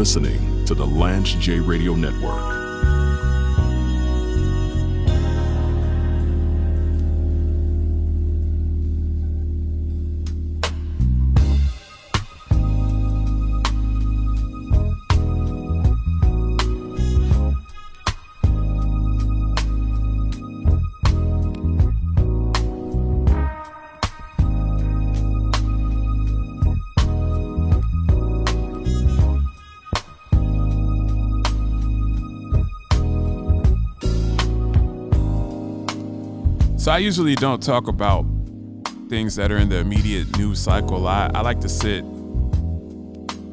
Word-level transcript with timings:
listening 0.00 0.64
to 0.64 0.74
the 0.74 0.86
Lance 0.86 1.34
J 1.34 1.60
Radio 1.60 1.94
Network. 1.94 2.59
So 36.80 36.90
I 36.90 36.96
usually 36.96 37.34
don't 37.34 37.62
talk 37.62 37.88
about 37.88 38.24
things 39.10 39.36
that 39.36 39.52
are 39.52 39.58
in 39.58 39.68
the 39.68 39.76
immediate 39.76 40.38
news 40.38 40.58
cycle. 40.60 41.06
I, 41.06 41.30
I 41.34 41.42
like 41.42 41.60
to 41.60 41.68
sit 41.68 42.02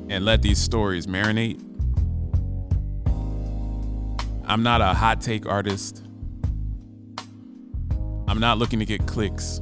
and 0.09 0.23
let 0.23 0.41
these 0.41 0.57
stories 0.57 1.07
marinate. 1.07 1.59
I'm 4.45 4.63
not 4.63 4.79
a 4.79 4.93
hot 4.93 5.19
take 5.19 5.45
artist. 5.45 6.05
I'm 8.29 8.39
not 8.39 8.59
looking 8.59 8.79
to 8.79 8.85
get 8.85 9.05
clicks. 9.07 9.59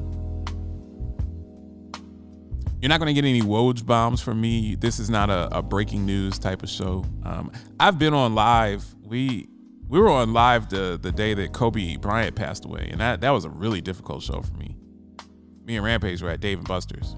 You're 2.84 2.90
not 2.90 3.00
going 3.00 3.08
to 3.08 3.20
get 3.20 3.28
any 3.28 3.42
Woj 3.42 3.84
bombs 3.84 4.22
from 4.22 4.40
me. 4.40 4.76
This 4.76 5.00
is 5.00 5.10
not 5.10 5.32
a, 5.32 5.58
a 5.58 5.64
breaking 5.64 6.06
news 6.06 6.38
type 6.38 6.62
of 6.62 6.70
show. 6.70 7.04
Um, 7.24 7.52
I've 7.80 7.98
been 7.98 8.14
on 8.14 8.36
live. 8.36 8.86
We 9.02 9.48
we 9.88 10.00
were 10.00 10.10
on 10.10 10.34
live 10.34 10.70
the 10.70 10.98
the 11.02 11.12
day 11.12 11.34
that 11.34 11.54
Kobe 11.54 11.98
Bryant 11.98 12.36
passed 12.36 12.66
away, 12.66 12.90
and 12.92 13.00
that 13.00 13.22
that 13.22 13.32
was 13.32 13.46
a 13.46 13.50
really 13.50 13.82
difficult 13.82 14.24
show 14.24 14.42
for 14.42 14.54
me. 14.54 14.76
Me 15.64 15.76
and 15.76 15.86
Rampage 15.86 16.22
were 16.22 16.30
at 16.30 16.40
Dave 16.40 16.60
and 16.60 16.68
Buster's, 16.68 17.16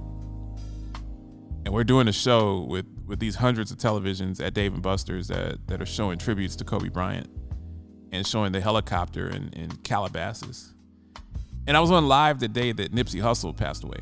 and 1.65 1.73
we're 1.73 1.83
doing 1.83 2.07
a 2.07 2.13
show 2.13 2.61
with 2.61 2.85
with 3.05 3.19
these 3.19 3.35
hundreds 3.35 3.71
of 3.71 3.77
televisions 3.77 4.45
at 4.45 4.53
Dave 4.53 4.73
and 4.73 4.83
Buster's 4.83 5.27
that 5.29 5.67
that 5.67 5.81
are 5.81 5.85
showing 5.85 6.17
tributes 6.17 6.55
to 6.57 6.65
Kobe 6.65 6.89
Bryant 6.89 7.29
and 8.11 8.25
showing 8.25 8.51
the 8.51 8.61
helicopter 8.61 9.29
in, 9.29 9.49
in 9.49 9.69
Calabasas. 9.83 10.73
And 11.67 11.75
I 11.75 11.81
was 11.81 11.91
on 11.91 12.07
live 12.07 12.39
the 12.39 12.47
day 12.47 12.71
that 12.71 12.93
Nipsey 12.93 13.21
Hussle 13.21 13.55
passed 13.55 13.83
away. 13.83 13.99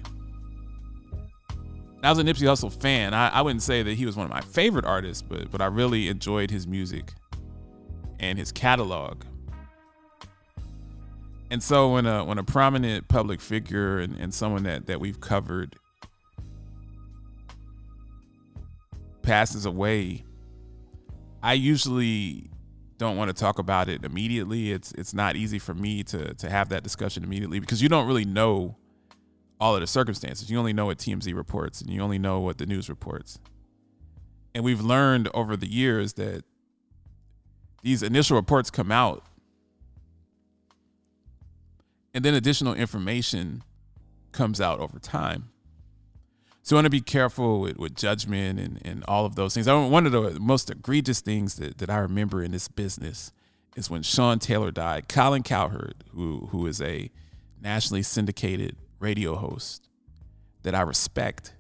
I 2.04 2.10
was 2.12 2.20
a 2.20 2.24
Nipsey 2.24 2.44
Hussle 2.44 2.72
fan. 2.72 3.16
I, 3.16 3.30
I 3.30 3.42
wouldn't 3.42 3.64
say 3.64 3.82
that 3.82 3.96
he 3.96 4.06
was 4.06 4.16
one 4.16 4.26
of 4.26 4.32
my 4.32 4.42
favorite 4.42 4.86
artists, 4.86 5.24
but 5.24 5.52
but 5.52 5.62
I 5.62 5.66
really 5.66 6.08
enjoyed 6.08 6.52
his 6.52 6.68
music 6.68 7.14
and 8.30 8.40
his 8.40 8.52
catalog. 8.52 9.24
And 11.52 11.62
so 11.62 11.94
when 11.94 12.06
a 12.06 12.24
when 12.24 12.38
a 12.38 12.44
prominent 12.44 13.08
public 13.08 13.40
figure 13.40 14.00
and, 14.00 14.20
and 14.20 14.34
someone 14.34 14.64
that, 14.64 14.88
that 14.88 15.00
we've 15.00 15.20
covered 15.20 15.76
passes 19.22 19.66
away, 19.66 20.26
I 21.44 21.54
usually 21.54 22.50
don't 22.98 23.18
want 23.18 23.30
to 23.30 23.34
talk 23.34 23.60
about 23.60 23.90
it 23.90 24.04
immediately. 24.04 24.72
It's 24.72 24.92
it's 24.94 25.14
not 25.14 25.36
easy 25.36 25.60
for 25.60 25.74
me 25.74 26.04
to 26.06 26.34
to 26.34 26.50
have 26.50 26.70
that 26.70 26.84
discussion 26.84 27.24
immediately 27.24 27.60
because 27.60 27.82
you 27.82 27.90
don't 27.90 28.08
really 28.08 28.26
know 28.26 28.76
all 29.60 29.76
of 29.76 29.82
the 29.82 29.88
circumstances. 29.88 30.50
You 30.50 30.58
only 30.58 30.74
know 30.74 30.88
what 30.88 30.98
TMZ 30.98 31.34
reports 31.36 31.82
and 31.82 31.90
you 31.90 32.02
only 32.02 32.20
know 32.20 32.40
what 32.40 32.58
the 32.58 32.66
news 32.66 32.90
reports. 32.90 33.40
And 34.54 34.64
we've 34.64 34.82
learned 34.82 35.30
over 35.34 35.56
the 35.56 35.68
years 35.68 36.14
that 36.14 36.44
these 37.86 38.02
initial 38.02 38.36
reports 38.36 38.72
come 38.72 38.92
out 38.92 39.24
and 42.16 42.26
then 42.26 42.34
additional 42.34 42.74
information 42.74 43.62
comes 44.32 44.60
out 44.60 44.80
over 44.80 44.98
time. 44.98 45.50
So 46.64 46.76
I 46.76 46.78
want 46.78 46.86
to 46.88 46.90
be 46.90 47.00
careful 47.00 47.60
with, 47.60 47.78
with 47.78 47.96
judgment 47.96 48.60
and, 48.60 48.82
and 48.84 49.04
all 49.08 49.28
of 49.28 49.36
those 49.36 49.54
things. 49.54 49.68
I, 49.68 49.86
one 49.86 50.08
of 50.08 50.12
the 50.12 50.40
most 50.40 50.72
egregious 50.72 51.22
things 51.22 51.58
that, 51.58 51.78
that 51.78 51.92
I 51.92 51.98
remember 51.98 52.42
in 52.42 52.52
this 52.52 52.68
business 52.68 53.32
is 53.76 53.88
when 53.88 54.02
Sean 54.02 54.40
Taylor 54.40 54.72
died. 54.72 55.08
Colin 55.08 55.44
Cowherd, 55.44 56.06
who 56.16 56.48
who 56.52 56.66
is 56.66 56.82
a 56.82 57.12
nationally 57.62 58.02
syndicated 58.02 58.78
radio 58.98 59.36
host 59.36 59.90
that 60.64 60.74
I 60.74 60.82
respect, 60.82 61.54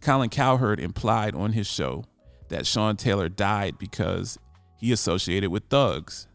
Colin 0.00 0.30
Cowherd 0.30 0.78
implied 0.78 1.34
on 1.34 1.52
his 1.52 1.66
show 1.66 2.04
that 2.48 2.64
Sean 2.64 2.96
Taylor 2.96 3.28
died 3.28 3.76
because 3.76 4.38
he 4.76 4.92
associated 4.92 5.50
with 5.50 5.64
thugs. 5.64 6.26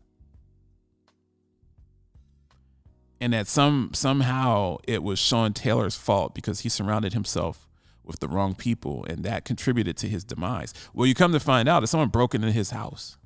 And 3.21 3.33
that 3.33 3.47
some 3.47 3.91
somehow 3.93 4.77
it 4.87 5.03
was 5.03 5.19
Sean 5.19 5.53
Taylor's 5.53 5.95
fault 5.95 6.33
because 6.33 6.61
he 6.61 6.69
surrounded 6.69 7.13
himself 7.13 7.67
with 8.05 8.19
the 8.19 8.27
wrong 8.27 8.55
people 8.55 9.05
and 9.05 9.23
that 9.23 9.45
contributed 9.45 9.97
to 9.97 10.07
his 10.07 10.23
demise. 10.23 10.73
Well, 10.93 11.05
you 11.05 11.13
come 11.13 11.33
to 11.33 11.39
find 11.39 11.67
out 11.67 11.81
that 11.81 11.87
someone 11.87 12.09
broke 12.09 12.33
into 12.33 12.51
his 12.51 12.71
house. 12.71 13.17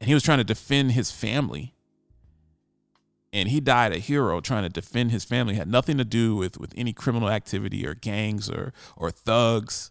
And 0.00 0.08
he 0.08 0.14
was 0.14 0.22
trying 0.22 0.38
to 0.38 0.44
defend 0.44 0.92
his 0.92 1.10
family. 1.10 1.74
And 3.32 3.48
he 3.48 3.60
died 3.60 3.92
a 3.92 3.98
hero 3.98 4.40
trying 4.40 4.64
to 4.64 4.68
defend 4.68 5.10
his 5.10 5.24
family. 5.24 5.54
Had 5.54 5.68
nothing 5.68 5.96
to 5.98 6.04
do 6.04 6.36
with, 6.36 6.58
with 6.58 6.72
any 6.76 6.92
criminal 6.92 7.30
activity 7.30 7.86
or 7.86 7.94
gangs 7.94 8.50
or 8.50 8.72
or 8.96 9.10
thugs 9.10 9.90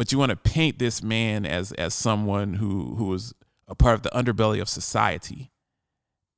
but 0.00 0.10
you 0.10 0.16
want 0.16 0.30
to 0.30 0.36
paint 0.36 0.78
this 0.78 1.02
man 1.02 1.44
as 1.44 1.72
as 1.72 1.92
someone 1.92 2.54
who 2.54 2.94
who 2.94 3.04
was 3.04 3.34
a 3.68 3.74
part 3.74 3.94
of 3.96 4.02
the 4.02 4.08
underbelly 4.14 4.58
of 4.58 4.66
society 4.66 5.50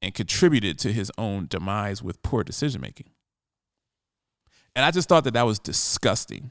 and 0.03 0.13
contributed 0.15 0.81
to 0.81 0.93
his 0.93 1.13
own 1.17 1.47
demise 1.47 2.03
with 2.03 2.21
poor 2.25 2.43
decision 2.43 2.81
making. 2.81 3.11
And 4.75 4.85
I 4.85 4.91
just 4.91 5.09
thought 5.09 5.23
that 5.23 5.35
that 5.35 5.47
was 5.47 5.61
disgusting. 5.61 6.51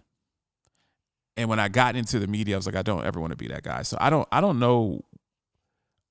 And 1.35 1.49
when 1.49 1.59
I 1.59 1.67
got 1.67 1.97
into 1.97 2.17
the 2.17 2.27
media, 2.27 2.55
I 2.55 2.59
was 2.59 2.65
like, 2.65 2.77
I 2.77 2.81
don't 2.81 3.03
ever 3.03 3.19
want 3.19 3.31
to 3.31 3.37
be 3.37 3.49
that 3.49 3.63
guy. 3.63 3.81
So 3.81 3.97
I 3.99 4.09
don't 4.09 4.25
I 4.31 4.39
don't 4.39 4.57
know 4.57 5.03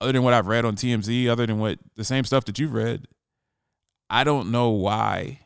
other 0.03 0.13
than 0.13 0.23
what 0.23 0.35
I've 0.35 0.49
read 0.49 0.67
on 0.67 0.77
TMZ, 0.77 1.29
other 1.29 1.47
than 1.47 1.59
what 1.59 1.79
the 1.97 2.05
same 2.05 2.25
stuff 2.25 2.45
that 2.45 2.59
you've 2.59 2.75
read, 2.75 3.09
I 4.11 4.23
don't 4.23 4.51
know 4.51 4.69
why 4.69 5.41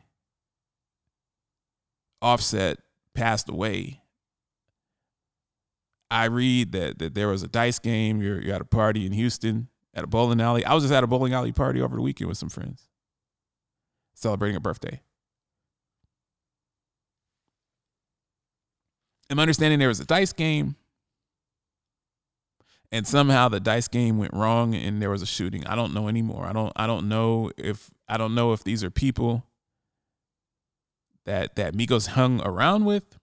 Offset 2.21 2.77
passed 3.13 3.47
away 3.47 4.01
I 6.09 6.25
read 6.25 6.71
that 6.73 6.99
that 6.99 7.15
there 7.15 7.27
was 7.27 7.43
a 7.43 7.47
dice 7.47 7.79
game. 7.79 8.21
You're, 8.21 8.41
you're 8.41 8.55
at 8.55 8.61
a 8.61 8.65
party 8.65 9.05
in 9.05 9.11
Houston 9.11 9.67
at 9.93 10.03
a 10.03 10.07
bowling 10.07 10.41
alley. 10.41 10.65
I 10.65 10.73
was 10.73 10.83
just 10.83 10.93
at 10.93 11.03
a 11.03 11.07
bowling 11.07 11.33
alley 11.33 11.51
party 11.51 11.81
over 11.81 11.95
the 11.95 12.01
weekend 12.01 12.27
with 12.27 12.37
some 12.37 12.49
friends, 12.49 12.87
celebrating 14.13 14.55
a 14.55 14.59
birthday. 14.59 15.01
I'm 19.29 19.39
understanding 19.39 19.79
there 19.79 19.87
was 19.87 19.99
a 19.99 20.05
dice 20.05 20.33
game, 20.33 20.75
and 22.91 23.07
somehow 23.07 23.49
the 23.49 23.59
dice 23.59 23.87
game 23.87 24.19
went 24.19 24.33
wrong, 24.33 24.75
and 24.75 25.01
there 25.01 25.09
was 25.09 25.23
a 25.23 25.25
shooting. 25.25 25.65
I 25.65 25.75
don't 25.75 25.93
know 25.93 26.07
anymore. 26.07 26.45
I 26.45 26.53
don't. 26.53 26.73
I 26.75 26.85
don't 26.85 27.09
know 27.09 27.51
if 27.57 27.89
I 28.07 28.17
don't 28.17 28.35
know 28.35 28.53
if 28.53 28.63
these 28.63 28.83
are 28.83 28.91
people 28.91 29.43
that 31.25 31.55
that 31.55 31.73
Migos 31.73 32.09
hung 32.09 32.41
around 32.41 32.85
with. 32.85 33.17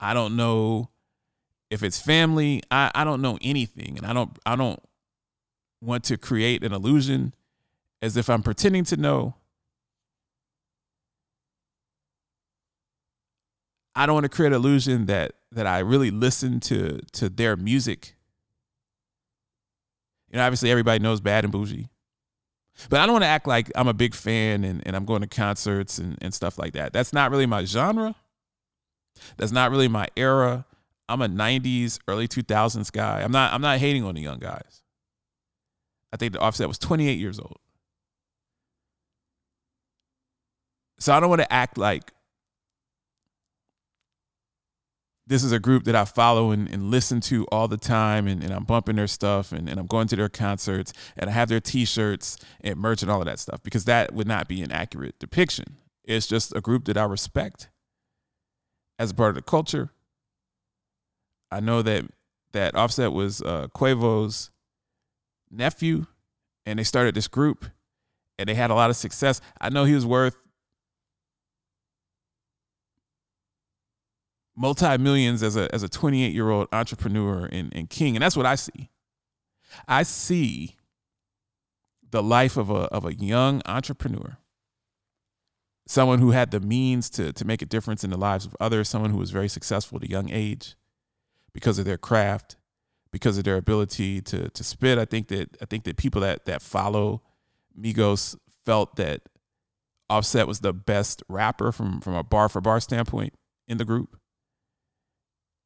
I 0.00 0.12
don't 0.12 0.36
know 0.36 0.90
if 1.70 1.82
it's 1.82 2.00
family, 2.00 2.62
I, 2.70 2.90
I 2.94 3.04
don't 3.04 3.20
know 3.20 3.38
anything. 3.40 3.98
And 3.98 4.06
I 4.06 4.12
don't 4.12 4.36
I 4.46 4.56
don't 4.56 4.80
want 5.80 6.04
to 6.04 6.16
create 6.16 6.64
an 6.64 6.72
illusion 6.72 7.34
as 8.02 8.16
if 8.16 8.30
I'm 8.30 8.42
pretending 8.42 8.84
to 8.84 8.96
know. 8.96 9.34
I 13.94 14.04
don't 14.06 14.14
want 14.14 14.24
to 14.24 14.28
create 14.28 14.48
an 14.48 14.54
illusion 14.54 15.06
that 15.06 15.32
that 15.52 15.66
I 15.66 15.80
really 15.80 16.10
listen 16.10 16.60
to 16.60 17.00
to 17.12 17.28
their 17.28 17.56
music. 17.56 18.14
You 20.30 20.38
know, 20.38 20.44
obviously 20.44 20.70
everybody 20.70 21.02
knows 21.02 21.20
Bad 21.20 21.44
and 21.44 21.52
Bougie. 21.52 21.88
But 22.90 23.00
I 23.00 23.06
don't 23.06 23.14
want 23.14 23.22
to 23.24 23.28
act 23.28 23.46
like 23.46 23.72
I'm 23.74 23.88
a 23.88 23.94
big 23.94 24.14
fan 24.14 24.62
and, 24.62 24.86
and 24.86 24.94
I'm 24.94 25.06
going 25.06 25.22
to 25.22 25.26
concerts 25.26 25.98
and, 25.98 26.18
and 26.20 26.34
stuff 26.34 26.58
like 26.58 26.74
that. 26.74 26.92
That's 26.92 27.12
not 27.12 27.30
really 27.30 27.46
my 27.46 27.64
genre. 27.64 28.14
That's 29.38 29.52
not 29.52 29.70
really 29.70 29.88
my 29.88 30.08
era. 30.14 30.66
I'm 31.08 31.22
a 31.22 31.28
90s, 31.28 31.98
early 32.08 32.26
2000s 32.28 32.90
guy. 32.92 33.22
I'm 33.22 33.32
not 33.32 33.52
I'm 33.52 33.60
not 33.60 33.78
hating 33.78 34.04
on 34.04 34.14
the 34.14 34.20
young 34.20 34.38
guys. 34.38 34.82
I 36.12 36.16
think 36.16 36.32
the 36.32 36.40
offset 36.40 36.68
was 36.68 36.78
28 36.78 37.18
years 37.18 37.38
old. 37.38 37.58
So 40.98 41.12
I 41.12 41.20
don't 41.20 41.28
want 41.28 41.42
to 41.42 41.52
act 41.52 41.76
like 41.76 42.12
this 45.26 45.42
is 45.42 45.52
a 45.52 45.58
group 45.58 45.84
that 45.84 45.96
I 45.96 46.04
follow 46.04 46.52
and, 46.52 46.70
and 46.70 46.90
listen 46.90 47.20
to 47.22 47.44
all 47.46 47.66
the 47.66 47.76
time 47.76 48.28
and, 48.28 48.42
and 48.42 48.52
I'm 48.52 48.64
bumping 48.64 48.96
their 48.96 49.08
stuff 49.08 49.52
and, 49.52 49.68
and 49.68 49.78
I'm 49.78 49.86
going 49.86 50.06
to 50.08 50.16
their 50.16 50.28
concerts 50.28 50.92
and 51.16 51.28
I 51.28 51.32
have 51.32 51.48
their 51.48 51.60
t-shirts 51.60 52.38
and 52.60 52.78
merch 52.78 53.02
and 53.02 53.10
all 53.10 53.20
of 53.20 53.26
that 53.26 53.40
stuff 53.40 53.62
because 53.62 53.84
that 53.86 54.14
would 54.14 54.28
not 54.28 54.48
be 54.48 54.62
an 54.62 54.70
accurate 54.70 55.18
depiction. 55.18 55.76
It's 56.04 56.28
just 56.28 56.54
a 56.54 56.60
group 56.60 56.84
that 56.84 56.96
I 56.96 57.04
respect 57.04 57.68
as 58.98 59.10
a 59.10 59.14
part 59.14 59.30
of 59.30 59.34
the 59.34 59.42
culture 59.42 59.90
I 61.50 61.60
know 61.60 61.82
that 61.82 62.04
that 62.52 62.74
Offset 62.74 63.12
was 63.12 63.42
uh, 63.42 63.68
Quavo's 63.74 64.50
nephew, 65.50 66.06
and 66.64 66.78
they 66.78 66.84
started 66.84 67.14
this 67.14 67.28
group, 67.28 67.66
and 68.38 68.48
they 68.48 68.54
had 68.54 68.70
a 68.70 68.74
lot 68.74 68.90
of 68.90 68.96
success. 68.96 69.40
I 69.60 69.68
know 69.68 69.84
he 69.84 69.94
was 69.94 70.06
worth 70.06 70.36
multi 74.56 74.96
millions 74.98 75.42
as 75.42 75.56
a 75.56 75.72
as 75.74 75.82
a 75.82 75.88
28 75.88 76.32
year 76.32 76.50
old 76.50 76.68
entrepreneur 76.72 77.46
and, 77.46 77.72
and 77.74 77.90
king, 77.90 78.16
and 78.16 78.22
that's 78.22 78.36
what 78.36 78.46
I 78.46 78.54
see. 78.54 78.90
I 79.86 80.02
see 80.02 80.76
the 82.10 82.22
life 82.22 82.56
of 82.56 82.70
a 82.70 82.84
of 82.92 83.04
a 83.04 83.14
young 83.14 83.62
entrepreneur, 83.66 84.38
someone 85.86 86.18
who 86.18 86.30
had 86.30 86.50
the 86.50 86.60
means 86.60 87.10
to 87.10 87.32
to 87.32 87.44
make 87.44 87.62
a 87.62 87.66
difference 87.66 88.02
in 88.02 88.10
the 88.10 88.16
lives 88.16 88.46
of 88.46 88.56
others, 88.58 88.88
someone 88.88 89.10
who 89.10 89.18
was 89.18 89.30
very 89.30 89.48
successful 89.48 89.98
at 89.98 90.04
a 90.04 90.10
young 90.10 90.30
age 90.30 90.74
because 91.56 91.78
of 91.78 91.86
their 91.86 91.96
craft, 91.96 92.56
because 93.10 93.38
of 93.38 93.44
their 93.44 93.56
ability 93.56 94.20
to 94.20 94.50
to 94.50 94.62
spit. 94.62 94.98
I 94.98 95.06
think 95.06 95.28
that 95.28 95.56
I 95.62 95.64
think 95.64 95.84
that 95.84 95.96
people 95.96 96.20
that 96.20 96.44
that 96.44 96.60
follow 96.60 97.22
Migos 97.78 98.36
felt 98.64 98.96
that 98.96 99.22
Offset 100.10 100.46
was 100.46 100.60
the 100.60 100.74
best 100.74 101.22
rapper 101.28 101.72
from 101.72 102.00
from 102.00 102.14
a 102.14 102.22
bar 102.22 102.50
for 102.50 102.60
bar 102.60 102.78
standpoint 102.80 103.32
in 103.66 103.78
the 103.78 103.84
group 103.84 104.18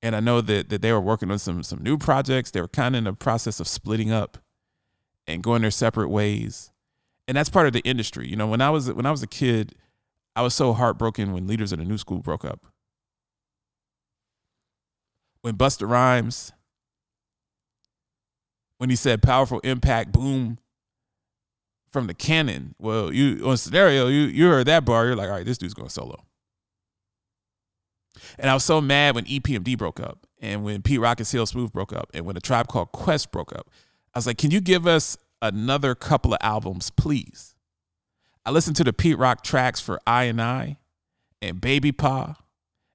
and 0.02 0.16
I 0.16 0.20
know 0.20 0.40
that 0.40 0.68
that 0.70 0.82
they 0.82 0.92
were 0.92 1.00
working 1.00 1.30
on 1.30 1.38
some 1.38 1.62
some 1.62 1.82
new 1.82 1.98
projects. 1.98 2.50
They 2.50 2.60
were 2.60 2.68
kind 2.68 2.94
of 2.94 2.98
in 2.98 3.04
the 3.04 3.12
process 3.12 3.60
of 3.60 3.68
splitting 3.68 4.10
up 4.10 4.38
and 5.26 5.42
going 5.42 5.62
their 5.62 5.70
separate 5.70 6.08
ways, 6.08 6.70
and 7.28 7.36
that's 7.36 7.50
part 7.50 7.66
of 7.66 7.72
the 7.72 7.80
industry. 7.80 8.28
You 8.28 8.36
know, 8.36 8.46
when 8.46 8.60
I 8.60 8.70
was 8.70 8.90
when 8.92 9.06
I 9.06 9.10
was 9.10 9.22
a 9.22 9.26
kid, 9.26 9.74
I 10.34 10.42
was 10.42 10.54
so 10.54 10.72
heartbroken 10.72 11.32
when 11.32 11.46
Leaders 11.46 11.72
of 11.72 11.78
the 11.78 11.84
New 11.84 11.98
School 11.98 12.20
broke 12.20 12.44
up. 12.44 12.66
When 15.42 15.56
Busta 15.56 15.88
Rhymes, 15.88 16.52
when 18.78 18.90
he 18.90 18.96
said 18.96 19.22
"powerful 19.22 19.60
impact, 19.60 20.12
boom." 20.12 20.58
From 21.92 22.06
the 22.06 22.14
cannon, 22.14 22.76
well, 22.78 23.12
you 23.12 23.44
on 23.44 23.56
scenario, 23.56 24.06
you 24.06 24.20
you 24.20 24.46
heard 24.46 24.68
that 24.68 24.84
bar, 24.84 25.06
you're 25.06 25.16
like, 25.16 25.28
all 25.28 25.34
right, 25.34 25.44
this 25.44 25.58
dude's 25.58 25.74
going 25.74 25.88
solo. 25.88 26.24
And 28.38 28.50
I 28.50 28.54
was 28.54 28.64
so 28.64 28.80
mad 28.80 29.14
when 29.14 29.24
EPMD 29.24 29.76
broke 29.76 30.00
up 30.00 30.26
and 30.40 30.62
when 30.64 30.82
Pete 30.82 31.00
Rock 31.00 31.18
and 31.18 31.26
CL 31.26 31.46
Smooth 31.46 31.72
broke 31.72 31.92
up 31.92 32.10
and 32.14 32.24
when 32.24 32.36
a 32.36 32.40
tribe 32.40 32.68
called 32.68 32.92
Quest 32.92 33.32
broke 33.32 33.54
up. 33.54 33.70
I 34.14 34.18
was 34.18 34.26
like, 34.26 34.38
can 34.38 34.50
you 34.50 34.60
give 34.60 34.86
us 34.86 35.16
another 35.42 35.94
couple 35.94 36.32
of 36.32 36.38
albums, 36.42 36.90
please? 36.90 37.54
I 38.44 38.50
listened 38.50 38.76
to 38.76 38.84
the 38.84 38.92
Pete 38.92 39.18
Rock 39.18 39.44
tracks 39.44 39.80
for 39.80 40.00
INI 40.06 40.76
and 41.42 41.60
Baby 41.60 41.92
Pa 41.92 42.36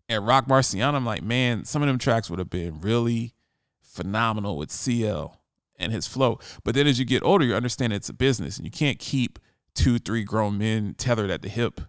and 0.08 0.26
Rock 0.26 0.48
Marciano. 0.48 0.94
I'm 0.94 1.06
like, 1.06 1.24
man, 1.24 1.66
some 1.66 1.82
of 1.82 1.88
them 1.88 1.98
tracks 1.98 2.30
would 2.30 2.40
have 2.40 2.50
been 2.50 2.80
really 2.82 3.34
phenomenal 3.82 4.58
with 4.58 4.72
CL 4.72 5.40
and 5.78 5.92
his 5.92 6.08
flow. 6.08 6.40
But 6.64 6.76
then 6.76 6.88
as 6.88 7.00
you 7.00 7.06
get 7.06 7.24
older, 7.24 7.46
you 7.46 7.56
understand 7.56 7.94
it's 7.94 8.10
a 8.10 8.14
business 8.14 8.58
and 8.58 8.66
you 8.66 8.72
can't 8.72 9.00
keep 9.00 9.40
two, 9.74 10.00
three 10.00 10.24
grown 10.24 10.58
men 10.58 10.96
tethered 10.98 11.30
at 11.30 11.42
the 11.42 11.50
hip. 11.50 11.82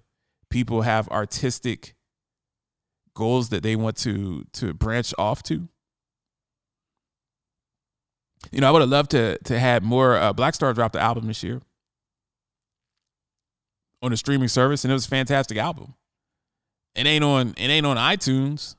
People 0.50 0.82
have 0.82 1.08
artistic 1.08 1.94
goals 3.14 3.48
that 3.48 3.62
they 3.62 3.74
want 3.74 3.96
to 3.96 4.44
to 4.52 4.74
branch 4.74 5.12
off 5.18 5.42
to. 5.44 5.68
You 8.52 8.60
know, 8.60 8.68
I 8.68 8.70
would 8.70 8.82
have 8.82 8.90
loved 8.90 9.10
to 9.12 9.38
to 9.38 9.58
have 9.58 9.82
more. 9.82 10.16
Uh, 10.16 10.32
Black 10.32 10.54
Star 10.54 10.72
dropped 10.72 10.92
the 10.92 11.00
album 11.00 11.26
this 11.26 11.42
year 11.42 11.62
on 14.02 14.12
a 14.12 14.16
streaming 14.16 14.48
service, 14.48 14.84
and 14.84 14.92
it 14.92 14.94
was 14.94 15.06
a 15.06 15.10
fantastic 15.10 15.58
album. 15.58 15.94
It 16.96 17.06
ain't 17.06 17.24
on 17.24 17.54
it 17.56 17.68
ain't 17.68 17.86
on 17.86 17.96
iTunes. 17.96 18.76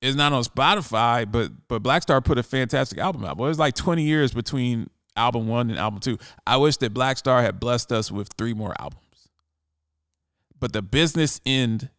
It's 0.00 0.16
not 0.16 0.32
on 0.32 0.44
Spotify, 0.44 1.30
but 1.30 1.52
but 1.68 1.82
Black 1.82 2.02
Star 2.02 2.20
put 2.20 2.38
a 2.38 2.42
fantastic 2.42 2.98
album 2.98 3.24
out. 3.24 3.36
Well, 3.36 3.46
it 3.46 3.50
was 3.50 3.58
like 3.58 3.74
20 3.74 4.02
years 4.02 4.32
between 4.32 4.90
album 5.16 5.48
one 5.48 5.70
and 5.70 5.78
album 5.78 6.00
two. 6.00 6.18
I 6.46 6.56
wish 6.56 6.76
that 6.78 6.94
Black 6.94 7.18
Star 7.18 7.42
had 7.42 7.58
blessed 7.58 7.92
us 7.92 8.10
with 8.12 8.28
three 8.36 8.54
more 8.54 8.74
albums 8.80 9.02
but 10.60 10.72
the 10.72 10.82
business 10.82 11.40
end 11.46 11.90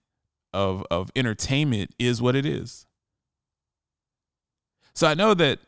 of 0.54 0.84
of 0.90 1.12
entertainment 1.16 1.94
is 2.00 2.22
what 2.22 2.36
it 2.36 2.46
is. 2.46 2.86
So 4.94 5.08
I 5.08 5.14
know 5.14 5.34
that 5.36 5.60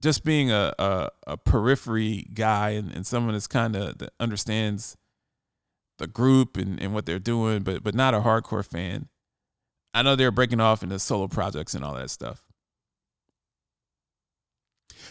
just 0.00 0.24
being 0.24 0.50
a 0.50 0.72
a, 0.78 1.08
a 1.26 1.36
periphery 1.36 2.26
guy 2.34 2.70
and, 2.70 2.92
and 2.94 3.06
someone 3.06 3.34
that's 3.34 3.46
kind 3.46 3.76
of 3.76 3.98
that 3.98 4.10
understands 4.20 4.96
the 5.98 6.06
group 6.06 6.56
and, 6.56 6.80
and 6.80 6.94
what 6.94 7.06
they're 7.06 7.18
doing, 7.18 7.62
but 7.62 7.82
but 7.82 7.94
not 7.94 8.14
a 8.14 8.20
hardcore 8.20 8.64
fan. 8.64 9.08
I 9.94 10.02
know 10.02 10.16
they're 10.16 10.30
breaking 10.30 10.60
off 10.60 10.82
into 10.82 10.98
solo 10.98 11.28
projects 11.28 11.74
and 11.74 11.84
all 11.84 11.94
that 11.94 12.10
stuff. 12.10 12.42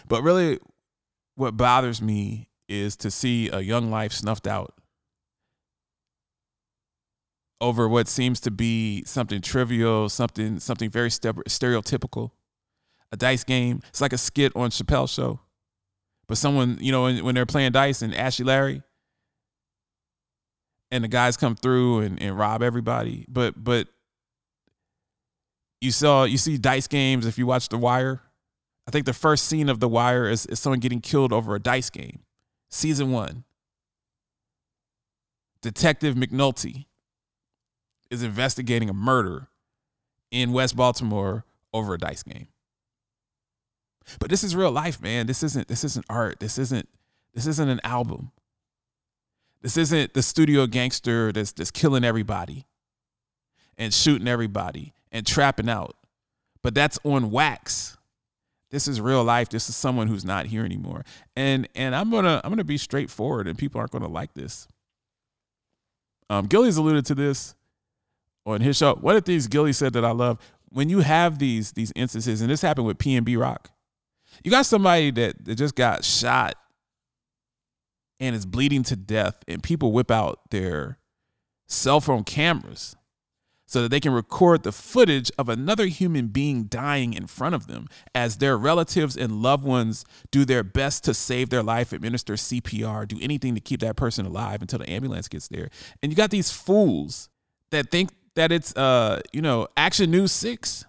But 0.07 0.23
really, 0.23 0.59
what 1.35 1.57
bothers 1.57 2.01
me 2.01 2.49
is 2.67 2.95
to 2.97 3.11
see 3.11 3.49
a 3.49 3.59
young 3.59 3.89
life 3.91 4.11
snuffed 4.11 4.47
out 4.47 4.73
over 7.59 7.87
what 7.87 8.07
seems 8.07 8.39
to 8.41 8.51
be 8.51 9.03
something 9.05 9.41
trivial, 9.41 10.09
something 10.09 10.59
something 10.59 10.89
very 10.89 11.09
stereotypical. 11.09 12.31
A 13.11 13.17
dice 13.17 13.43
game. 13.43 13.81
It's 13.87 14.01
like 14.01 14.13
a 14.13 14.17
skit 14.17 14.51
on 14.55 14.69
Chappelle's 14.69 15.11
show. 15.11 15.39
But 16.27 16.37
someone, 16.37 16.77
you 16.81 16.91
know, 16.91 17.03
when, 17.03 17.23
when 17.23 17.35
they're 17.35 17.45
playing 17.45 17.71
dice 17.71 18.01
and 18.01 18.13
Ashley 18.13 18.43
Larry 18.43 18.81
and 20.91 21.03
the 21.03 21.07
guys 21.07 21.37
come 21.37 21.55
through 21.55 21.99
and, 21.99 22.21
and 22.21 22.37
rob 22.37 22.61
everybody. 22.63 23.25
But 23.27 23.63
but 23.63 23.87
you 25.81 25.91
saw 25.91 26.23
you 26.23 26.37
see 26.37 26.57
dice 26.57 26.87
games 26.87 27.25
if 27.25 27.37
you 27.37 27.45
watch 27.45 27.69
The 27.69 27.77
Wire. 27.77 28.21
I 28.87 28.91
think 28.91 29.05
the 29.05 29.13
first 29.13 29.45
scene 29.45 29.67
of 29.67 29.79
The 29.79 29.89
Wire 29.89 30.29
is, 30.29 30.45
is 30.45 30.59
someone 30.59 30.79
getting 30.79 31.01
killed 31.01 31.33
over 31.33 31.55
a 31.55 31.59
dice 31.59 31.89
game. 31.89 32.19
Season 32.69 33.11
one. 33.11 33.43
Detective 35.61 36.15
McNulty 36.15 36.85
is 38.09 38.23
investigating 38.23 38.89
a 38.89 38.93
murder 38.93 39.49
in 40.31 40.53
West 40.53 40.75
Baltimore 40.75 41.45
over 41.73 41.95
a 41.95 41.97
dice 41.97 42.23
game. 42.23 42.47
But 44.19 44.29
this 44.29 44.43
is 44.43 44.55
real 44.55 44.71
life, 44.71 45.01
man. 45.01 45.27
This 45.27 45.43
isn't 45.43 45.67
this 45.67 45.83
isn't 45.83 46.05
art. 46.09 46.39
This 46.39 46.57
isn't 46.57 46.87
this 47.33 47.45
isn't 47.45 47.69
an 47.69 47.81
album. 47.83 48.31
This 49.61 49.77
isn't 49.77 50.13
the 50.13 50.21
studio 50.21 50.67
gangster 50.67 51.31
that's 51.31 51.51
that's 51.51 51.71
killing 51.71 52.03
everybody 52.03 52.65
and 53.77 53.93
shooting 53.93 54.27
everybody 54.27 54.93
and 55.11 55.25
trapping 55.25 55.69
out. 55.69 55.95
But 56.61 56.75
that's 56.75 56.99
on 57.03 57.31
wax. 57.31 57.97
This 58.69 58.87
is 58.87 58.99
real 58.99 59.23
life. 59.23 59.49
This 59.49 59.69
is 59.69 59.75
someone 59.75 60.07
who's 60.07 60.25
not 60.25 60.47
here 60.47 60.65
anymore. 60.65 61.05
And 61.35 61.67
and 61.75 61.95
I'm 61.95 62.11
gonna 62.11 62.41
I'm 62.43 62.51
gonna 62.51 62.63
be 62.63 62.77
straightforward 62.77 63.47
and 63.47 63.57
people 63.57 63.79
aren't 63.79 63.91
gonna 63.91 64.07
like 64.07 64.33
this. 64.33 64.67
Um, 66.29 66.47
Gillie's 66.47 66.77
alluded 66.77 67.05
to 67.05 67.15
this 67.15 67.55
on 68.45 68.61
his 68.61 68.77
show. 68.77 68.95
One 68.95 69.15
of 69.15 69.23
the 69.23 69.31
things 69.31 69.47
Gilly 69.47 69.73
said 69.73 69.93
that 69.93 70.03
I 70.03 70.11
love 70.11 70.39
when 70.69 70.89
you 70.89 70.99
have 70.99 71.39
these 71.39 71.71
these 71.71 71.93
instances, 71.95 72.41
and 72.41 72.49
this 72.49 72.61
happened 72.61 72.87
with 72.87 72.97
PNB 72.97 73.39
Rock. 73.39 73.71
You 74.43 74.51
got 74.51 74.65
somebody 74.65 75.09
that, 75.11 75.45
that 75.45 75.55
just 75.55 75.75
got 75.75 76.03
shot 76.03 76.55
and 78.19 78.35
is 78.35 78.45
bleeding 78.45 78.83
to 78.83 78.95
death, 78.95 79.43
and 79.47 79.61
people 79.61 79.91
whip 79.91 80.11
out 80.11 80.39
their 80.49 80.97
cell 81.67 81.99
phone 81.99 82.23
cameras 82.23 82.95
so 83.67 83.81
that 83.81 83.89
they 83.89 83.99
can 83.99 84.13
record 84.13 84.63
the 84.63 84.71
footage 84.71 85.29
of 85.37 85.49
another 85.49 85.87
human 85.87 86.27
being 86.27 86.63
dying 86.63 87.13
in 87.13 87.27
front 87.27 87.53
of 87.53 87.67
them 87.67 87.85
as 88.15 88.37
their 88.37 88.57
relatives 88.57 89.17
and 89.17 89.41
loved 89.41 89.65
ones 89.65 90.05
do 90.31 90.45
their 90.45 90.63
best 90.63 91.03
to 91.03 91.13
save 91.13 91.49
their 91.49 91.61
life, 91.61 91.91
administer 91.91 92.35
CPR, 92.35 93.05
do 93.05 93.19
anything 93.21 93.53
to 93.55 93.61
keep 93.61 93.81
that 93.81 93.97
person 93.97 94.25
alive 94.25 94.61
until 94.61 94.79
the 94.79 94.89
ambulance 94.89 95.27
gets 95.27 95.49
there. 95.49 95.69
And 96.01 96.11
you 96.11 96.15
got 96.15 96.31
these 96.31 96.49
fools 96.49 97.27
that 97.71 97.91
think 97.91 98.11
that 98.35 98.51
it's 98.51 98.75
uh 98.77 99.19
you 99.33 99.41
know 99.41 99.67
action 99.75 100.11
news 100.11 100.31
6 100.31 100.85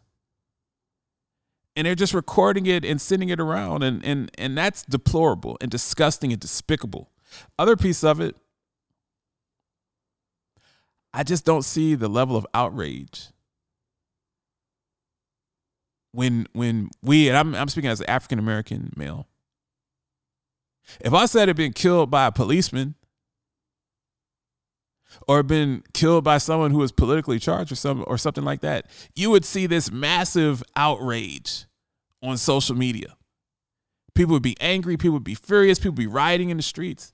and 1.75 1.87
they're 1.87 1.95
just 1.95 2.13
recording 2.13 2.67
it 2.67 2.85
and 2.85 3.01
sending 3.01 3.31
it 3.31 3.41
around 3.41 3.83
and 3.83 4.05
and 4.05 4.31
and 4.37 4.57
that's 4.57 4.83
deplorable 4.85 5.57
and 5.61 5.71
disgusting 5.71 6.31
and 6.31 6.41
despicable 6.41 7.11
other 7.59 7.77
piece 7.77 8.05
of 8.05 8.21
it 8.21 8.37
i 11.13 11.23
just 11.23 11.45
don't 11.45 11.63
see 11.63 11.95
the 11.95 12.09
level 12.09 12.37
of 12.37 12.47
outrage 12.55 13.29
when 16.13 16.47
when 16.53 16.91
we 17.03 17.29
and 17.29 17.37
i'm, 17.37 17.55
I'm 17.55 17.69
speaking 17.69 17.91
as 17.91 18.01
an 18.01 18.11
african 18.11 18.39
american 18.39 18.93
male 18.97 19.27
if 21.01 21.13
i 21.13 21.27
said 21.27 21.49
had 21.49 21.57
been 21.57 21.73
killed 21.73 22.11
by 22.11 22.27
a 22.27 22.33
policeman 22.33 22.95
or 25.27 25.43
been 25.43 25.83
killed 25.95 26.25
by 26.25 26.39
someone 26.39 26.71
who 26.71 26.79
was 26.79 26.93
politically 26.93 27.39
charged 27.39 27.73
or 27.73 27.75
some 27.75 28.05
or 28.07 28.19
something 28.19 28.45
like 28.45 28.61
that, 28.61 28.87
you 29.15 29.31
would 29.31 29.45
see 29.45 29.67
this 29.67 29.91
massive 29.91 30.63
outrage 30.77 31.67
on 32.23 32.37
social 32.37 32.77
media. 32.77 33.17
People 34.15 34.35
would 34.35 34.43
be 34.43 34.57
angry, 34.61 34.97
people 34.97 35.15
would 35.15 35.25
be 35.25 35.35
furious, 35.35 35.79
people 35.79 35.93
would 35.93 35.97
be 35.97 36.07
rioting 36.07 36.51
in 36.51 36.57
the 36.57 36.63
streets. 36.63 37.13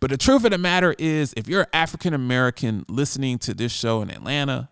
But 0.00 0.10
the 0.10 0.16
truth 0.16 0.44
of 0.44 0.50
the 0.50 0.58
matter 0.58 0.94
is, 0.98 1.32
if 1.36 1.48
you're 1.48 1.66
African 1.72 2.14
American 2.14 2.84
listening 2.88 3.38
to 3.40 3.54
this 3.54 3.72
show 3.72 4.02
in 4.02 4.10
Atlanta, 4.10 4.70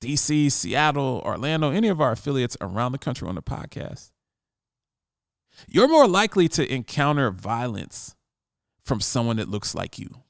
DC, 0.00 0.50
Seattle, 0.50 1.22
Orlando, 1.24 1.70
any 1.70 1.88
of 1.88 2.00
our 2.00 2.12
affiliates 2.12 2.56
around 2.60 2.92
the 2.92 2.98
country 2.98 3.28
on 3.28 3.34
the 3.34 3.42
podcast, 3.42 4.10
you're 5.66 5.88
more 5.88 6.06
likely 6.06 6.48
to 6.48 6.72
encounter 6.72 7.30
violence 7.30 8.14
from 8.84 9.00
someone 9.00 9.36
that 9.36 9.48
looks 9.48 9.74
like 9.74 9.98
you. 9.98 10.22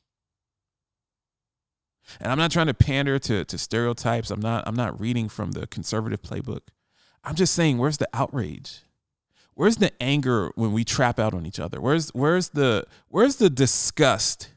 And 2.21 2.33
I'm 2.33 2.39
not 2.39 2.51
trying 2.51 2.69
to 2.69 2.75
pander 2.75 3.19
to, 3.19 3.45
to 3.45 3.59
stereotypes. 3.59 4.31
I'm 4.31 4.41
not 4.41 4.65
I'm 4.67 4.75
not 4.75 4.99
reading 4.99 5.29
from 5.29 5.53
the 5.53 5.67
conservative 5.67 6.23
playbook. 6.23 6.63
I'm 7.23 7.35
just 7.35 7.55
saying 7.55 7.79
where's 7.79 7.99
the 7.99 8.09
outrage? 8.15 8.81
Where's 9.59 9.79
the 9.79 9.91
anger 10.01 10.53
when 10.55 10.71
we 10.71 10.85
trap 10.85 11.19
out 11.19 11.35
on 11.35 11.45
each 11.45 11.59
other? 11.59 11.81
Where's 11.81 12.11
where's 12.11 12.51
the 12.51 12.85
where's 13.09 13.37
the 13.37 13.51
disgust 13.51 14.53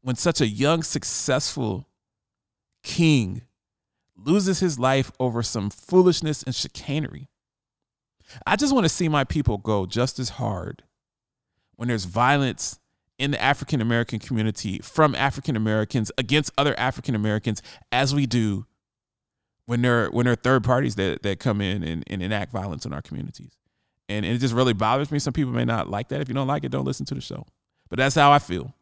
when 0.00 0.16
such 0.16 0.40
a 0.40 0.46
young 0.46 0.82
successful 0.82 1.86
king 2.82 3.42
loses 4.16 4.60
his 4.60 4.78
life 4.78 5.12
over 5.20 5.42
some 5.42 5.68
foolishness 5.68 6.42
and 6.42 6.54
chicanery. 6.54 7.28
I 8.46 8.56
just 8.56 8.72
want 8.72 8.86
to 8.86 8.88
see 8.88 9.06
my 9.06 9.22
people 9.22 9.58
go 9.58 9.84
just 9.84 10.18
as 10.18 10.30
hard 10.30 10.82
when 11.76 11.88
there's 11.88 12.06
violence 12.06 12.78
in 13.18 13.32
the 13.32 13.42
African 13.42 13.82
American 13.82 14.18
community 14.18 14.78
from 14.78 15.14
African 15.14 15.56
Americans 15.56 16.10
against 16.16 16.52
other 16.56 16.74
African 16.80 17.14
Americans 17.14 17.60
as 17.92 18.14
we 18.14 18.24
do 18.24 18.64
when 19.66 19.82
there 19.82 20.08
when 20.08 20.24
there 20.24 20.32
are 20.32 20.36
third 20.36 20.64
parties 20.64 20.94
that, 20.94 21.22
that 21.22 21.38
come 21.38 21.60
in 21.60 21.82
and, 21.82 22.02
and 22.06 22.22
enact 22.22 22.50
violence 22.50 22.86
in 22.86 22.94
our 22.94 23.02
communities. 23.02 23.58
And, 24.10 24.26
and 24.26 24.34
it 24.34 24.38
just 24.38 24.54
really 24.54 24.72
bothers 24.72 25.12
me. 25.12 25.20
Some 25.20 25.32
people 25.32 25.52
may 25.52 25.64
not 25.64 25.88
like 25.88 26.08
that. 26.08 26.20
If 26.20 26.28
you 26.28 26.34
don't 26.34 26.48
like 26.48 26.64
it, 26.64 26.70
don't 26.70 26.84
listen 26.84 27.06
to 27.06 27.14
the 27.14 27.20
show. 27.20 27.46
But 27.88 27.98
that's 27.98 28.16
how 28.16 28.32
I 28.32 28.40
feel. 28.40 28.74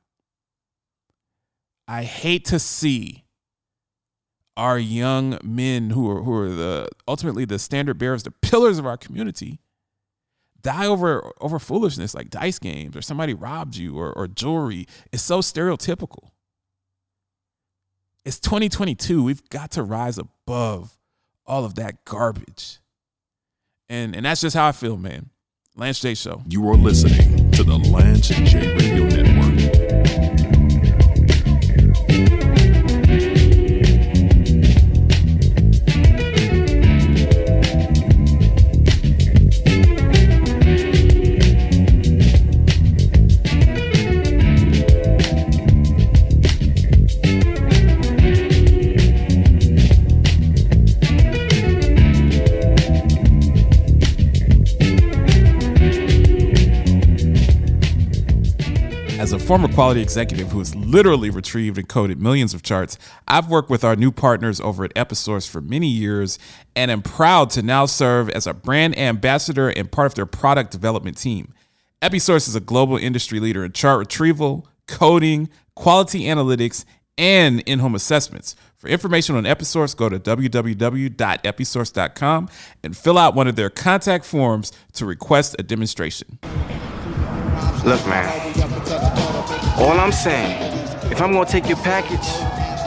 I 1.87 2.03
hate 2.05 2.45
to 2.47 2.59
see 2.59 3.25
our 4.57 4.79
young 4.79 5.39
men 5.45 5.91
who 5.91 6.11
are 6.11 6.23
who 6.23 6.35
are 6.35 6.49
the 6.49 6.89
ultimately 7.07 7.45
the 7.45 7.59
standard 7.59 7.99
bearers, 7.99 8.25
the 8.25 8.31
pillars 8.31 8.79
of 8.79 8.87
our 8.87 8.97
community, 8.97 9.61
die 10.61 10.87
over 10.87 11.33
over 11.41 11.59
foolishness 11.59 12.15
like 12.15 12.31
dice 12.31 12.59
games 12.59 12.97
or 12.97 13.03
somebody 13.03 13.35
robbed 13.35 13.77
you 13.77 13.99
or, 13.99 14.13
or 14.13 14.27
jewelry. 14.27 14.87
It's 15.13 15.23
so 15.23 15.41
stereotypical. 15.41 16.31
It's 18.25 18.41
2022. 18.41 19.23
We've 19.23 19.49
got 19.49 19.71
to 19.73 19.83
rise 19.83 20.19
above 20.19 20.99
all 21.47 21.65
of 21.65 21.77
that 21.77 22.05
garbage. 22.05 22.81
And 23.89 24.15
and 24.15 24.25
that's 24.27 24.41
just 24.41 24.55
how 24.57 24.69
I 24.69 24.73
feel, 24.73 24.97
man. 24.97 25.31
Lance 25.77 26.01
J 26.01 26.15
Show. 26.15 26.43
You 26.49 26.69
are 26.69 26.77
listening 26.77 27.51
to 27.53 27.63
the 27.63 27.77
Lance 27.77 28.29
J 28.29 28.75
Radio 28.75 29.05
Network. 29.05 30.58
Former 59.49 59.69
quality 59.69 60.03
executive 60.03 60.53
who 60.53 60.59
has 60.59 60.75
literally 60.75 61.31
retrieved 61.31 61.79
and 61.79 61.89
coded 61.89 62.21
millions 62.21 62.53
of 62.53 62.63
charts, 62.63 62.99
I've 63.27 63.49
worked 63.49 63.71
with 63.71 63.83
our 63.83 63.97
new 63.97 64.13
partners 64.13 64.61
over 64.61 64.85
at 64.85 64.93
Episource 64.93 65.49
for 65.49 65.63
many 65.63 65.87
years 65.87 66.39
and 66.77 66.91
am 66.91 67.01
proud 67.01 67.49
to 67.53 67.63
now 67.63 67.87
serve 67.87 68.29
as 68.29 68.47
a 68.47 68.53
brand 68.53 68.99
ambassador 68.99 69.71
and 69.71 69.91
part 69.91 70.09
of 70.09 70.17
their 70.17 70.27
product 70.27 70.71
development 70.71 71.17
team. 71.17 71.55
Episource 72.03 72.47
is 72.47 72.57
a 72.57 72.61
global 72.61 72.99
industry 72.99 73.41
leader 73.41 73.65
in 73.65 73.73
chart 73.73 73.99
retrieval, 73.99 74.69
coding, 74.87 75.49
quality 75.75 76.25
analytics, 76.25 76.85
and 77.17 77.61
in 77.61 77.79
home 77.79 77.95
assessments. 77.95 78.55
For 78.77 78.89
information 78.89 79.35
on 79.35 79.45
Episource, 79.45 79.97
go 79.97 80.11
to 80.11 80.21
www.episource.com 80.21 82.49
and 82.85 82.95
fill 82.95 83.17
out 83.17 83.35
one 83.35 83.49
of 83.49 83.57
their 83.57 83.71
contact 83.71 84.27
forms 84.27 84.73
to 84.93 85.07
request 85.07 85.57
a 85.59 85.63
demonstration. 85.63 86.39
Look, 87.85 88.05
man. 88.07 89.38
All 89.81 89.93
I'm 89.93 90.13
saying, 90.13 90.61
if 91.13 91.23
I'm 91.23 91.33
gonna 91.33 91.49
take 91.49 91.69
your 91.69 91.79
package, 91.79 92.27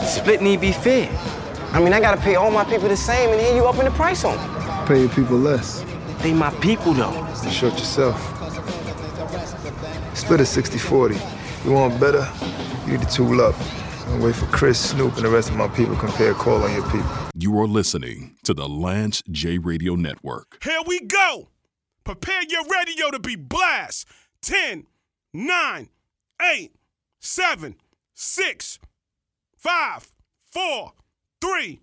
split 0.06 0.42
need 0.42 0.60
be 0.60 0.72
fair. 0.72 1.10
I 1.72 1.80
mean, 1.80 1.94
I 1.94 2.00
gotta 2.02 2.20
pay 2.20 2.36
all 2.36 2.52
my 2.52 2.66
people 2.66 2.90
the 2.90 2.98
same, 2.98 3.30
and 3.30 3.40
here 3.40 3.56
you 3.56 3.66
upping 3.66 3.86
the 3.86 3.92
price 3.92 4.26
on 4.26 4.36
them. 4.36 4.88
Pay 4.88 5.00
your 5.02 5.10
people 5.10 5.38
less. 5.38 5.86
They 6.22 6.34
my 6.34 6.52
people 6.56 6.94
though. 6.94 7.14
You 7.44 7.50
short 7.50 7.74
yourself. 7.74 8.20
Split 10.18 10.42
it 10.42 10.48
60-40. 10.48 11.66
You 11.66 11.72
want 11.72 12.00
better? 12.00 12.28
You 12.86 12.98
need 12.98 13.08
to 13.08 13.14
tool 13.14 13.40
up. 13.40 13.56
And 14.08 14.22
wait 14.22 14.36
for 14.36 14.46
Chris, 14.48 14.90
Snoop, 14.90 15.16
and 15.16 15.24
the 15.24 15.30
rest 15.30 15.50
of 15.50 15.56
my 15.56 15.70
people 15.70 15.96
compare 15.96 16.34
call 16.34 16.62
on 16.62 16.74
your 16.74 16.84
people. 16.90 17.10
You 17.36 17.58
are 17.60 17.68
listening 17.68 18.36
to 18.44 18.54
the 18.54 18.68
Lance 18.68 19.24
J 19.32 19.58
Radio 19.58 19.96
Network. 19.96 20.58
Here 20.62 20.82
we 20.86 21.00
go. 21.00 21.48
Prepare 22.04 22.42
your 22.50 22.64
radio 22.66 23.12
to 23.12 23.20
be 23.20 23.38
blast. 23.38 24.06
10, 24.42 24.86
9, 25.34 25.90
8, 26.42 26.72
7, 27.22 27.76
6, 28.16 28.80
5, 29.58 30.08
4, 30.52 30.92
3, 31.40 31.80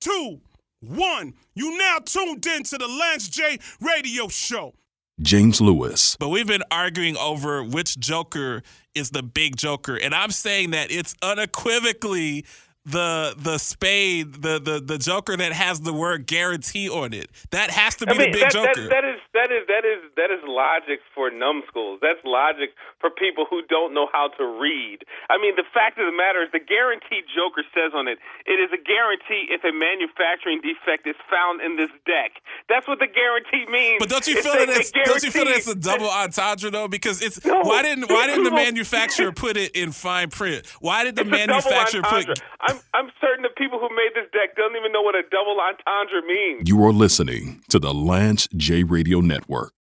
2, 0.00 0.40
1. 0.80 1.34
You 1.54 1.78
now 1.78 1.98
tuned 2.04 2.44
in 2.44 2.64
to 2.64 2.76
the 2.76 2.88
Lance 2.88 3.28
J 3.28 3.60
Radio 3.80 4.26
Show. 4.26 4.74
James 5.22 5.60
Lewis, 5.60 6.16
But 6.18 6.30
we've 6.30 6.46
been 6.46 6.64
arguing 6.70 7.16
over 7.18 7.62
which 7.62 8.00
Joker 8.00 8.62
is 8.94 9.10
the 9.10 9.22
big 9.22 9.56
Joker, 9.56 9.94
and 9.96 10.14
I'm 10.14 10.30
saying 10.30 10.70
that 10.70 10.90
it's 10.90 11.14
unequivocally 11.22 12.46
the 12.86 13.34
the 13.36 13.58
spade, 13.58 14.40
the 14.40 14.58
the 14.58 14.80
the 14.80 14.96
Joker 14.96 15.36
that 15.36 15.52
has 15.52 15.80
the 15.80 15.92
word 15.92 16.26
guarantee 16.26 16.88
on 16.88 17.12
it. 17.12 17.28
That 17.50 17.70
has 17.70 17.96
to 17.96 18.06
be 18.06 18.12
I 18.12 18.18
mean, 18.18 18.32
the 18.32 18.38
big 18.40 18.48
that, 18.48 18.52
that, 18.56 18.74
Joker. 18.74 18.88
that 18.88 19.04
is 19.04 19.20
that 19.36 19.52
is 19.52 19.62
that 19.68 19.84
is 19.84 20.00
that 20.16 20.30
is 20.32 20.40
logic 20.48 21.00
for 21.14 21.30
numbskulls. 21.30 22.00
That's 22.00 22.20
logic 22.24 22.72
for 22.98 23.10
people 23.10 23.44
who 23.44 23.60
don't 23.68 23.92
know 23.92 24.08
how 24.12 24.28
to 24.40 24.44
read. 24.56 25.04
I 25.28 25.36
mean, 25.36 25.56
the 25.56 25.68
fact 25.76 25.98
of 26.00 26.08
the 26.08 26.16
matter 26.16 26.40
is, 26.40 26.48
the 26.52 26.64
guarantee 26.64 27.20
Joker 27.28 27.68
says 27.76 27.92
on 27.92 28.08
it, 28.08 28.16
it 28.48 28.56
is 28.56 28.72
a 28.72 28.80
guarantee 28.80 29.52
if 29.52 29.60
a 29.60 29.76
manufacturing 29.76 30.64
defect 30.64 31.04
is 31.04 31.16
found 31.28 31.60
in 31.60 31.76
this 31.76 31.92
deck. 32.08 32.40
That's 32.72 32.88
what 32.88 32.98
the 32.98 33.12
guarantee 33.12 33.68
means. 33.68 34.00
but 34.00 34.08
don't 34.08 34.24
you 34.24 34.40
feel 34.40 34.56
that 34.56 34.72
it's 34.72 34.90
don't 34.90 35.22
you 35.22 35.30
feel 35.30 35.44
that 35.44 35.56
it's 35.56 35.68
a 35.68 35.76
double 35.76 36.08
entendre 36.08 36.70
though? 36.72 36.88
Because 36.88 37.20
it's 37.20 37.44
No, 37.44 37.60
why 37.60 37.82
didn't 37.82 38.08
why 38.08 38.26
didn't 38.26 38.44
the 38.44 38.56
manufacturer 38.56 39.32
put 39.32 39.60
it 39.60 39.76
in 39.76 39.92
fine 39.92 40.32
print? 40.32 40.64
Why 40.80 41.04
did 41.04 41.16
the 41.16 41.28
It's 41.28 41.28
a 41.28 41.36
double 41.36 41.46
manufacturer 41.52 42.02
put 42.02 42.40
I'm 42.70 42.80
I'm 42.94 43.10
certain 43.20 43.42
the 43.42 43.50
people 43.56 43.78
who 43.78 43.88
made 43.90 44.10
this 44.14 44.30
deck 44.32 44.56
don't 44.56 44.76
even 44.76 44.92
know 44.92 45.02
what 45.02 45.14
a 45.14 45.22
double 45.30 45.58
entendre 45.60 46.22
means. 46.26 46.68
you 46.68 46.82
are 46.84 46.92
listening 46.92 47.62
to 47.68 47.78
the 47.78 47.92
Lance 47.92 48.48
J 48.56 48.82
Radio 48.84 49.20
Network. 49.20 49.72